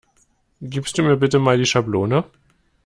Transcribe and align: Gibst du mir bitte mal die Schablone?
Gibst 0.63 0.97
du 0.97 1.03
mir 1.03 1.15
bitte 1.17 1.37
mal 1.37 1.59
die 1.59 1.65
Schablone? 1.67 2.23